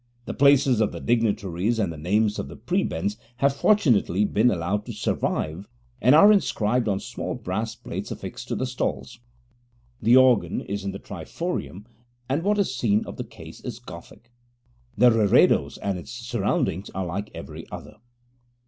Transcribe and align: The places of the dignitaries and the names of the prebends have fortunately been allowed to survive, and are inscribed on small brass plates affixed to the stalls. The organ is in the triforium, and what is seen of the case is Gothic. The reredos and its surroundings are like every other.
The 0.25 0.33
places 0.33 0.81
of 0.81 0.91
the 0.93 0.99
dignitaries 0.99 1.77
and 1.77 1.93
the 1.93 1.95
names 1.95 2.39
of 2.39 2.47
the 2.47 2.55
prebends 2.55 3.17
have 3.37 3.55
fortunately 3.55 4.25
been 4.25 4.49
allowed 4.49 4.83
to 4.87 4.93
survive, 4.93 5.69
and 6.01 6.15
are 6.15 6.31
inscribed 6.31 6.87
on 6.87 6.99
small 6.99 7.35
brass 7.35 7.75
plates 7.75 8.09
affixed 8.09 8.47
to 8.47 8.55
the 8.55 8.65
stalls. 8.65 9.19
The 10.01 10.17
organ 10.17 10.61
is 10.61 10.83
in 10.83 10.91
the 10.91 10.97
triforium, 10.97 11.85
and 12.27 12.41
what 12.41 12.57
is 12.57 12.73
seen 12.75 13.05
of 13.05 13.17
the 13.17 13.23
case 13.23 13.61
is 13.63 13.77
Gothic. 13.77 14.31
The 14.97 15.11
reredos 15.11 15.77
and 15.77 15.99
its 15.99 16.09
surroundings 16.11 16.89
are 16.95 17.05
like 17.05 17.29
every 17.35 17.69
other. 17.71 17.97